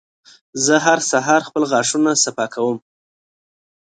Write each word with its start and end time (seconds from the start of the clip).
زه 0.65 0.75
هر 0.85 0.99
سهار 1.11 1.41
خپل 1.47 1.63
غاښونه 1.71 2.11
صفا 2.23 2.45
کوم. 2.53 2.77